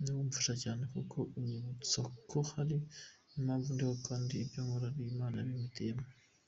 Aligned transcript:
niwo 0.00 0.18
umfasha 0.24 0.54
cyane 0.62 0.82
kuko 0.94 1.18
unyibutsako 1.38 2.38
hari 2.52 2.76
impamvu 3.36 3.68
ndiho 3.74 3.94
kandi 4.06 4.30
ko 4.36 4.40
ibyonkora 4.42 4.84
ari 4.88 5.02
Imana 5.14 5.36
yabimpitiyemo. 5.40 6.06